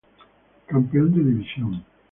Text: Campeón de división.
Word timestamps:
Campeón 0.65 1.13
de 1.13 1.23
división. 1.23 1.85